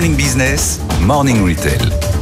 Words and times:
ligne 0.00 0.16
business, 0.16 0.78
Morning 1.00 1.44
Retail. 1.44 2.15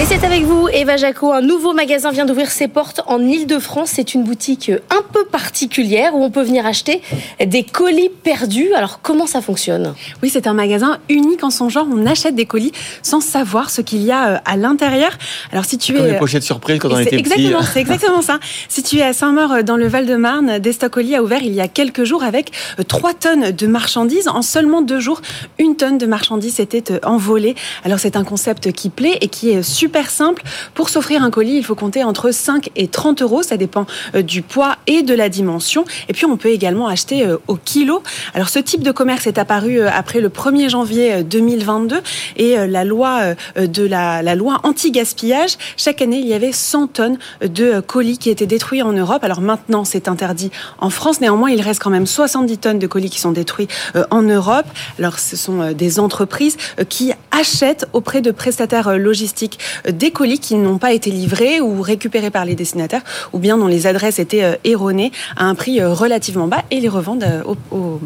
Et 0.00 0.06
c'est 0.06 0.24
avec 0.24 0.44
vous, 0.44 0.68
Eva 0.72 0.96
Jaco. 0.96 1.32
Un 1.32 1.42
nouveau 1.42 1.74
magasin 1.74 2.10
vient 2.10 2.24
d'ouvrir 2.24 2.50
ses 2.50 2.66
portes 2.66 3.02
en 3.06 3.20
Ile-de-France. 3.20 3.90
C'est 3.92 4.14
une 4.14 4.24
boutique 4.24 4.72
un 4.88 5.02
peu 5.12 5.26
particulière 5.26 6.14
où 6.14 6.24
on 6.24 6.30
peut 6.30 6.42
venir 6.42 6.64
acheter 6.64 7.02
des 7.44 7.62
colis 7.62 8.08
perdus. 8.08 8.72
Alors, 8.74 9.00
comment 9.02 9.26
ça 9.26 9.42
fonctionne? 9.42 9.94
Oui, 10.22 10.30
c'est 10.30 10.46
un 10.46 10.54
magasin 10.54 10.98
unique 11.10 11.44
en 11.44 11.50
son 11.50 11.68
genre. 11.68 11.86
On 11.92 12.06
achète 12.06 12.34
des 12.34 12.46
colis 12.46 12.72
sans 13.02 13.20
savoir 13.20 13.68
ce 13.68 13.82
qu'il 13.82 14.02
y 14.02 14.10
a 14.10 14.28
euh, 14.28 14.38
à 14.46 14.56
l'intérieur. 14.56 15.12
Alors, 15.52 15.66
si 15.66 15.76
tu 15.76 15.92
Comme 15.92 16.06
es. 16.06 16.12
les 16.12 16.18
pochettes 16.18 16.42
surprises 16.42 16.78
quand 16.78 16.90
on 16.90 16.98
était 16.98 17.16
exactement, 17.18 17.58
petit. 17.58 17.68
C'est 17.74 17.80
exactement 17.80 18.22
ça. 18.22 18.40
Si 18.70 18.82
tu 18.82 18.96
es 18.96 19.02
à 19.02 19.12
Saint-Maur, 19.12 19.52
euh, 19.52 19.62
dans 19.62 19.76
le 19.76 19.88
Val-de-Marne, 19.88 20.58
Destock 20.58 20.96
a 20.96 21.22
ouvert 21.22 21.42
il 21.42 21.52
y 21.52 21.60
a 21.60 21.68
quelques 21.68 22.04
jours 22.04 22.22
avec 22.22 22.50
3 22.88 23.10
euh, 23.10 23.12
tonnes 23.20 23.50
de 23.50 23.66
marchandises. 23.66 24.26
En 24.28 24.40
seulement 24.40 24.80
deux 24.80 25.00
jours, 25.00 25.20
une 25.58 25.76
tonne 25.76 25.98
de 25.98 26.06
marchandises 26.06 26.60
était 26.60 27.04
envolée. 27.04 27.56
Alors, 27.84 27.98
c'est 27.98 28.16
un 28.16 28.24
concept 28.24 28.72
qui 28.72 28.88
plaît 28.88 29.18
et 29.20 29.28
qui 29.28 29.50
est 29.50 29.62
super 29.82 30.10
simple. 30.10 30.44
Pour 30.74 30.90
s'offrir 30.90 31.24
un 31.24 31.30
colis, 31.32 31.56
il 31.56 31.64
faut 31.64 31.74
compter 31.74 32.04
entre 32.04 32.30
5 32.30 32.70
et 32.76 32.86
30 32.86 33.20
euros. 33.20 33.42
Ça 33.42 33.56
dépend 33.56 33.84
euh, 34.14 34.22
du 34.22 34.40
poids 34.40 34.76
et 34.86 35.02
de 35.02 35.12
la 35.12 35.28
dimension. 35.28 35.84
Et 36.08 36.12
puis, 36.12 36.24
on 36.24 36.36
peut 36.36 36.50
également 36.50 36.86
acheter 36.86 37.26
euh, 37.26 37.38
au 37.48 37.56
kilo. 37.56 38.00
Alors, 38.32 38.48
ce 38.48 38.60
type 38.60 38.84
de 38.84 38.92
commerce 38.92 39.26
est 39.26 39.38
apparu 39.38 39.80
euh, 39.80 39.88
après 39.92 40.20
le 40.20 40.28
1er 40.28 40.68
janvier 40.68 41.24
2022 41.24 42.00
et 42.36 42.56
la 42.68 42.84
loi 42.84 43.34
de 43.56 43.84
la, 43.84 44.22
la 44.22 44.34
loi 44.36 44.60
anti-gaspillage. 44.62 45.56
Chaque 45.76 46.00
année, 46.00 46.18
il 46.18 46.28
y 46.28 46.34
avait 46.34 46.52
100 46.52 46.86
tonnes 46.86 47.18
de 47.40 47.80
colis 47.80 48.18
qui 48.18 48.30
étaient 48.30 48.46
détruits 48.46 48.82
en 48.82 48.92
Europe. 48.92 49.24
Alors 49.24 49.40
maintenant, 49.40 49.84
c'est 49.84 50.06
interdit 50.06 50.52
en 50.78 50.90
France. 50.90 51.20
Néanmoins, 51.20 51.50
il 51.50 51.60
reste 51.60 51.82
quand 51.82 51.90
même 51.90 52.06
70 52.06 52.58
tonnes 52.58 52.78
de 52.78 52.86
colis 52.86 53.10
qui 53.10 53.18
sont 53.18 53.32
détruits 53.32 53.68
en 54.10 54.22
Europe. 54.22 54.66
Alors, 55.00 55.18
ce 55.18 55.36
sont 55.36 55.72
des 55.72 55.98
entreprises 55.98 56.56
qui 56.88 57.12
achètent 57.32 57.86
auprès 57.92 58.20
de 58.20 58.30
prestataires 58.30 58.96
logistiques 58.96 59.58
des 59.88 60.10
colis 60.10 60.38
qui 60.38 60.54
n'ont 60.54 60.78
pas 60.78 60.92
été 60.92 61.10
livrés 61.10 61.60
ou 61.60 61.82
récupérés 61.82 62.30
par 62.30 62.44
les 62.44 62.54
destinataires 62.54 63.02
ou 63.32 63.38
bien 63.38 63.58
dont 63.58 63.66
les 63.66 63.86
adresses 63.86 64.18
étaient 64.18 64.42
euh, 64.42 64.56
erronées 64.64 65.12
à 65.36 65.44
un 65.44 65.54
prix 65.54 65.80
euh, 65.80 65.92
relativement 65.92 66.46
bas 66.46 66.64
et 66.70 66.80
les 66.80 66.88
revendent 66.88 67.24
euh, 67.24 67.42
au, 67.70 68.00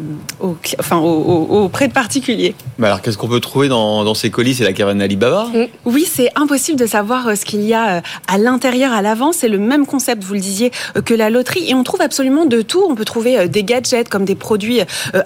enfin, 0.79 0.97
auprès 0.97 1.87
de 1.87 1.93
particuliers. 1.93 2.55
Mais 2.77 2.87
alors 2.87 3.01
qu'est-ce 3.01 3.17
qu'on 3.17 3.27
peut 3.27 3.39
trouver 3.39 3.67
dans, 3.67 4.13
ces 4.13 4.29
colis? 4.29 4.55
C'est 4.55 4.63
la 4.63 4.73
caravane 4.73 5.01
Alibaba 5.01 5.47
mm. 5.53 5.67
Oui, 5.85 6.07
c'est 6.09 6.29
impossible 6.35 6.79
de 6.79 6.85
savoir 6.85 7.35
ce 7.37 7.45
qu'il 7.45 7.61
y 7.61 7.73
a 7.73 8.01
à 8.27 8.37
l'intérieur, 8.37 8.93
à 8.93 9.01
l'avant. 9.01 9.31
C'est 9.31 9.49
le 9.49 9.57
même 9.57 9.85
concept, 9.85 10.23
vous 10.23 10.33
le 10.33 10.39
disiez, 10.39 10.71
que 11.05 11.13
la 11.13 11.29
loterie. 11.29 11.69
Et 11.69 11.73
on 11.73 11.83
trouve 11.83 12.01
absolument 12.01 12.45
de 12.45 12.61
tout. 12.61 12.83
On 12.87 12.95
peut 12.95 13.05
trouver 13.05 13.47
des 13.47 13.63
gadgets 13.63 14.09
comme 14.09 14.25
des 14.25 14.35
produits 14.35 14.81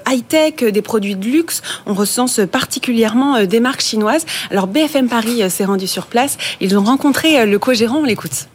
high-tech, 0.10 0.64
des 0.72 0.82
produits 0.82 1.16
de 1.16 1.26
luxe. 1.26 1.62
On 1.86 1.94
recense 1.94 2.42
particulièrement 2.52 3.44
des 3.44 3.60
marques 3.60 3.82
chinoises. 3.82 4.26
Alors 4.50 4.68
BFM 4.68 5.08
Paris 5.08 5.50
s'est 5.50 5.66
rendu 5.66 5.88
sur 5.88 6.08
place 6.08 6.31
ils 6.60 6.78
ont 6.78 6.84
rencontré 6.84 7.40
euh, 7.40 7.46
le 7.46 7.60
co-gérant, 7.60 7.98
on 7.98 8.06
l'écoute. 8.06 8.48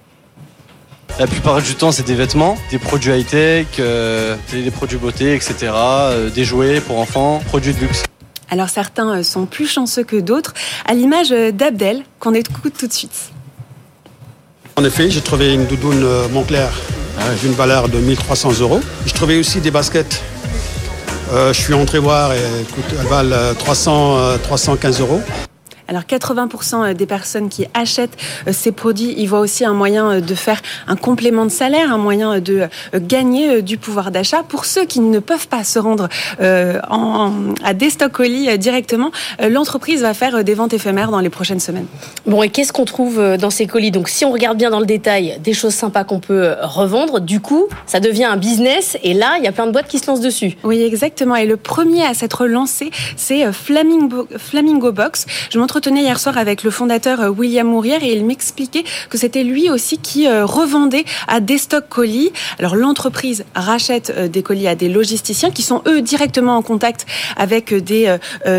La 1.19 1.27
plupart 1.27 1.63
du 1.63 1.75
temps, 1.75 1.93
c'est 1.93 2.07
des 2.07 2.15
vêtements, 2.15 2.57
des 2.71 2.79
produits 2.79 3.13
high-tech, 3.13 3.67
euh, 3.79 4.37
des 4.53 4.71
produits 4.71 4.99
beauté, 4.99 5.35
etc., 5.35 5.73
euh, 5.73 6.31
des 6.31 6.45
jouets 6.45 6.81
pour 6.81 6.99
enfants, 6.99 7.41
produits 7.47 7.73
de 7.73 7.81
luxe. 7.81 8.03
Alors 8.51 8.69
certains 8.69 9.23
sont 9.23 9.47
plus 9.47 9.67
chanceux 9.67 10.05
que 10.05 10.17
d'autres, 10.17 10.53
à 10.85 10.95
l'image 10.95 11.31
d'Abdel, 11.31 12.03
qu'on 12.21 12.35
écoute 12.35 12.75
tout 12.79 12.87
de 12.87 12.93
suite. 12.93 13.31
En 14.77 14.85
effet, 14.85 15.11
j'ai 15.11 15.23
trouvé 15.23 15.55
une 15.55 15.65
doudoune 15.65 16.07
Montclair 16.33 16.71
d'une 17.41 17.53
valeur 17.53 17.89
de 17.89 17.99
1300 17.99 18.61
euros. 18.61 18.81
J'ai 19.05 19.15
trouvé 19.15 19.39
aussi 19.39 19.61
des 19.61 19.73
baskets. 19.73 20.23
je 21.33 21.53
suis 21.53 21.75
entré 21.75 21.99
voir 21.99 22.35
et 22.35 22.39
elles 23.01 23.07
valent 23.09 23.55
300, 23.59 24.39
315 24.45 25.01
euros. 25.01 25.23
Alors 25.89 26.03
80% 26.03 26.95
des 26.95 27.07
personnes 27.07 27.49
qui 27.49 27.67
achètent 27.75 28.17
euh, 28.47 28.53
ces 28.53 28.73
produits, 28.73 29.15
ils 29.17 29.27
voient 29.27 29.41
aussi 29.41 29.65
un 29.65 29.73
moyen 29.73 30.11
euh, 30.11 30.21
de 30.21 30.35
faire 30.35 30.61
un 30.89 30.97
complément 30.97 31.45
de 31.45 31.51
salaire, 31.51 31.93
un 31.93 31.99
moyen 31.99 32.41
de 32.41 32.63
euh, 32.95 33.01
gagner 33.01 33.63
du 33.63 33.79
pouvoir 33.79 34.11
d'achat. 34.11 34.43
Pour 34.43 34.65
ceux 34.65 34.85
qui 34.85 35.01
ne 35.01 35.19
peuvent 35.19 35.49
pas 35.49 35.65
se 35.65 35.79
rendre 35.79 36.09
en, 36.41 37.33
à 37.65 37.75
Destock 37.75 38.13
Colis 38.13 38.59
directement, 38.59 39.11
l'entreprise 39.41 40.03
va 40.03 40.15
faire 40.15 40.45
des 40.45 40.55
ventes 40.55 40.73
éphémères 40.73 41.11
dans 41.11 41.21
les 41.21 41.31
prochaines 41.31 41.61
semaines. 41.61 41.87
Bon, 42.27 42.43
et 42.43 42.49
qu'est-ce 42.49 42.73
qu'on 42.73 42.85
trouve 42.85 43.37
dans 43.39 43.51
ces 43.51 43.67
colis? 43.67 43.91
Donc 43.91 44.09
si 44.09 44.25
on 44.25 44.33
regarde 44.33 44.57
bien 44.57 44.71
dans 44.71 44.81
le 44.81 44.87
détail, 44.87 45.39
des 45.43 45.53
choses 45.53 45.75
sympas 45.75 46.05
qu'on 46.05 46.21
peut 46.21 46.55
revendre, 46.63 47.21
du 47.21 47.41
coup, 47.41 47.67
ça 47.87 48.01
devient 48.01 48.25
un 48.25 48.37
business 48.37 48.97
et 49.03 49.15
là, 49.15 49.37
il 49.39 49.45
y 49.45 49.49
a 49.49 49.53
plein 49.53 49.67
de 49.67 49.73
boîtes 49.73 49.89
qui 49.89 49.99
se 49.99 50.07
lancent 50.07 50.21
dessus. 50.21 50.57
Oui, 50.65 50.83
exactement. 50.83 51.37
Et 51.37 51.47
le 51.47 51.57
premier 51.57 52.05
à 52.05 52.15
s'être 52.15 52.47
lancé, 52.47 52.91
c'est 53.17 53.53
Flamingo, 53.53 54.29
Flamingo 54.37 54.93
Box. 54.93 55.27
Je 55.51 55.59
montre 55.59 55.76
m'entretenais 55.77 56.05
hier 56.05 56.19
soir 56.19 56.39
avec 56.39 56.63
le 56.63 56.71
fondateur 56.71 57.21
euh, 57.21 57.29
William 57.29 57.67
Mourière 57.67 58.03
et 58.03 58.11
il 58.11 58.25
m'expliquait 58.25 58.83
que 59.11 59.19
c'était 59.19 59.45
lui 59.45 59.69
aussi 59.69 59.99
qui 59.99 60.27
euh, 60.27 60.47
revendait 60.47 61.05
à 61.29 61.41
des 61.41 61.59
stocks 61.59 61.91
colis. 61.91 62.33
Alors 62.59 62.77
l'entreprise 62.77 63.45
rachète 63.55 64.11
euh, 64.17 64.27
des 64.27 64.43
colis 64.43 64.69
à 64.69 64.75
des 64.75 64.89
logisticiens 64.89 65.51
qui 65.51 65.61
sont 65.61 65.83
eux 65.87 66.01
directement 66.01 66.57
en 66.57 66.63
contact 66.63 67.05
avec 67.37 67.75
des 67.75 68.17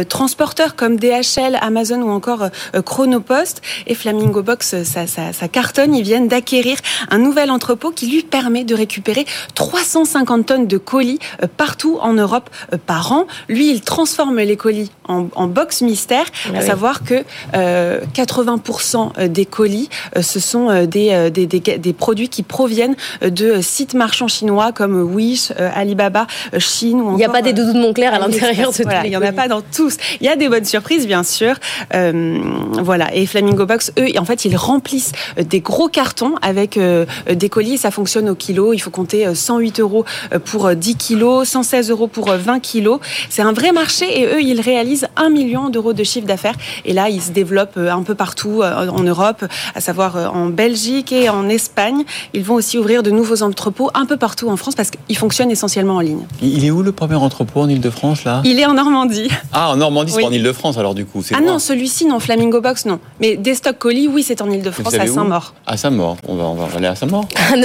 transporteurs 0.09 0.75
comme 0.75 0.97
DHL, 0.97 1.57
Amazon 1.61 2.01
ou 2.01 2.09
encore 2.09 2.49
Chronopost. 2.85 3.61
Et 3.87 3.95
Flamingo 3.95 4.43
Box, 4.43 4.83
ça, 4.83 5.07
ça, 5.07 5.33
ça 5.33 5.47
cartonne. 5.47 5.95
Ils 5.95 6.03
viennent 6.03 6.27
d'acquérir 6.27 6.77
un 7.09 7.17
nouvel 7.17 7.49
entrepôt 7.49 7.91
qui 7.91 8.07
lui 8.07 8.21
permet 8.21 8.63
de 8.63 8.75
récupérer 8.75 9.25
350 9.55 10.45
tonnes 10.45 10.67
de 10.67 10.77
colis 10.77 11.19
partout 11.55 11.97
en 12.01 12.13
Europe 12.13 12.49
par 12.85 13.11
an. 13.11 13.25
Lui, 13.47 13.71
il 13.71 13.81
transforme 13.81 14.37
les 14.37 14.57
colis 14.57 14.91
en, 15.07 15.27
en 15.35 15.47
box 15.47 15.81
mystère, 15.81 16.25
ah 16.53 16.57
à 16.57 16.61
savoir 16.61 17.03
que 17.07 17.23
80% 17.53 19.11
euh, 19.17 19.27
des 19.27 19.45
colis, 19.45 19.89
euh, 20.15 20.21
ce 20.21 20.39
sont 20.39 20.69
euh, 20.69 20.85
des, 20.85 21.31
des, 21.31 21.47
des, 21.47 21.93
produits 21.93 22.29
qui 22.29 22.43
proviennent 22.43 22.95
de 23.21 23.61
sites 23.61 23.93
marchands 23.93 24.27
chinois 24.27 24.71
comme 24.71 25.01
Wish, 25.01 25.51
Alibaba, 25.57 26.27
Chine 26.59 27.01
ou 27.01 27.13
Il 27.13 27.17
n'y 27.17 27.25
a 27.25 27.29
pas 27.29 27.41
des 27.41 27.53
doudous 27.53 27.73
de 27.73 27.79
Montclair 27.79 28.13
à 28.13 28.19
l'intérieur 28.19 28.71
de 28.71 28.83
voilà, 28.83 29.05
Il 29.05 29.09
n'y 29.09 29.17
en 29.17 29.21
a 29.21 29.31
pas 29.31 29.47
dans 29.47 29.61
tous. 29.61 29.97
Il 30.19 30.25
y 30.25 30.29
a 30.29 30.35
des 30.35 30.49
bonnes 30.49 30.65
surprises, 30.65 31.07
bien 31.07 31.23
sûr. 31.23 31.55
voilà. 31.91 33.13
Et 33.15 33.25
Flamingo 33.25 33.65
Box, 33.65 33.91
eux, 33.97 34.07
en 34.17 34.25
fait, 34.25 34.45
ils 34.45 34.55
remplissent 34.55 35.13
des 35.37 35.61
gros 35.61 35.87
cartons 35.87 36.35
avec 36.41 36.77
des 36.77 37.49
colis. 37.49 37.77
Ça 37.77 37.91
fonctionne 37.91 38.29
au 38.29 38.35
kilo. 38.35 38.73
Il 38.73 38.79
faut 38.79 38.91
compter 38.91 39.33
108 39.33 39.79
euros 39.79 40.05
pour 40.45 40.75
10 40.75 40.95
kilos, 40.95 41.47
116 41.47 41.89
euros 41.89 42.07
pour 42.07 42.31
20 42.31 42.59
kilos. 42.59 42.99
C'est 43.29 43.41
un 43.41 43.53
vrai 43.53 43.71
marché 43.71 44.21
et 44.21 44.25
eux, 44.25 44.41
ils 44.41 44.61
réalisent 44.61 45.07
1 45.15 45.29
million 45.29 45.69
d'euros 45.69 45.93
de 45.93 46.03
chiffre 46.03 46.27
d'affaires. 46.27 46.55
Et 46.85 46.93
là, 46.97 47.09
il 47.09 47.21
se 47.21 47.31
développe 47.31 47.77
euh, 47.77 47.91
un 47.91 48.01
peu 48.01 48.15
partout 48.15 48.61
euh, 48.63 48.89
en 48.89 49.03
Europe, 49.03 49.45
à 49.75 49.81
savoir 49.81 50.17
euh, 50.17 50.27
en 50.27 50.47
Belgique 50.47 51.11
et 51.11 51.29
en 51.29 51.47
Espagne. 51.47 52.03
Ils 52.33 52.43
vont 52.43 52.55
aussi 52.55 52.77
ouvrir 52.79 53.03
de 53.03 53.11
nouveaux 53.11 53.43
entrepôts 53.43 53.91
un 53.93 54.07
peu 54.07 54.17
partout 54.17 54.49
en 54.49 54.57
France 54.57 54.73
parce 54.75 54.89
qu'ils 54.89 55.17
fonctionnent 55.17 55.51
essentiellement 55.51 55.97
en 55.97 55.99
ligne. 55.99 56.23
Il 56.41 56.65
est 56.65 56.71
où 56.71 56.81
le 56.81 56.91
premier 56.91 57.15
entrepôt 57.15 57.61
en 57.61 57.69
Ile-de-France 57.69 58.23
là? 58.23 58.41
Il 58.45 58.59
est 58.59 58.65
en 58.65 58.73
Normandie. 58.73 59.29
Ah, 59.53 59.69
en 59.69 59.77
Normandie, 59.77 60.11
c'est 60.11 60.21
pas 60.21 60.27
en 60.27 60.31
Ile-de-France 60.31 60.77
alors 60.79 60.95
du 60.95 61.05
coup 61.05 61.23
Ah 61.33 61.41
non, 61.41 61.59
celui-ci 61.59 62.05
non, 62.05 62.19
Flamingo 62.19 62.61
Box 62.61 62.85
non. 62.85 62.99
Mais 63.21 63.37
des 63.37 63.53
stocks 63.53 63.77
colis, 63.77 64.07
oui, 64.07 64.23
c'est 64.23 64.41
en 64.41 64.49
Ile-de-France, 64.49 64.93
à 64.95 65.05
Saint-Maur. 65.05 65.53
À 65.67 65.77
Saint-Maur, 65.77 66.17
on 66.27 66.35
va, 66.35 66.43
on 66.45 66.55
va 66.55 66.67
aller 66.75 66.87
à 66.87 66.95
Saint-Maur 66.95 67.25